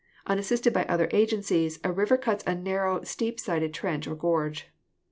Unassisted 0.25 0.73
by 0.73 0.83
other 0.85 1.07
agencies, 1.11 1.79
a 1.83 1.91
river 1.93 2.17
cuts 2.17 2.43
a 2.47 2.55
narrow, 2.55 3.03
steep 3.03 3.39
sided 3.39 3.71
trench 3.71 4.07
or 4.07 4.15
gorge. 4.15 4.67